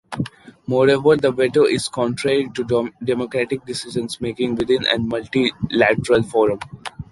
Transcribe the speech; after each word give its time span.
Moreover, 0.65 1.15
the 1.15 1.31
veto 1.31 1.63
is 1.65 1.87
contrary 1.87 2.49
to 2.55 2.89
democratic 3.03 3.63
decision-making 3.67 4.55
within 4.55 4.83
any 4.91 5.03
multilateral 5.03 6.23
forum. 6.23 6.57